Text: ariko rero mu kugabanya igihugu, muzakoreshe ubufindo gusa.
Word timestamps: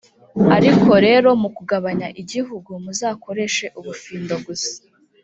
ariko 0.55 0.91
rero 1.05 1.29
mu 1.41 1.49
kugabanya 1.55 2.07
igihugu, 2.21 2.69
muzakoreshe 2.83 3.65
ubufindo 3.79 4.33
gusa. 4.45 4.73